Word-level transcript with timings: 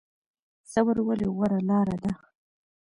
صبر 0.71 0.95
ولې 1.07 1.27
غوره 1.35 1.59
لاره 1.69 1.95
ده؟ 2.03 2.11